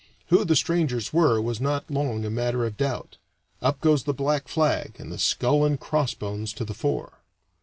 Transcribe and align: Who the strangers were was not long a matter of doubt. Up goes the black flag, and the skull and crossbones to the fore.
Who 0.29 0.43
the 0.43 0.55
strangers 0.55 1.13
were 1.13 1.39
was 1.39 1.61
not 1.61 1.91
long 1.91 2.25
a 2.25 2.31
matter 2.31 2.65
of 2.65 2.75
doubt. 2.75 3.17
Up 3.61 3.79
goes 3.81 4.05
the 4.05 4.15
black 4.15 4.47
flag, 4.47 4.95
and 4.97 5.11
the 5.11 5.19
skull 5.19 5.63
and 5.63 5.79
crossbones 5.79 6.53
to 6.53 6.65
the 6.65 6.73
fore. 6.73 7.19